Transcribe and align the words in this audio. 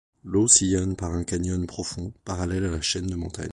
L'eau 0.23 0.47
sillonne 0.47 0.95
par 0.95 1.13
un 1.13 1.23
canyon 1.23 1.67
profond, 1.67 2.11
parallèle 2.25 2.63
à 2.65 2.71
la 2.71 2.81
chaîne 2.81 3.05
de 3.05 3.15
montagnes. 3.15 3.49